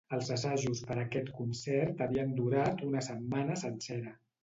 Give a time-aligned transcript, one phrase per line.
[0.15, 4.21] Els assajos per a aquest concert havien durat una setmana sencera.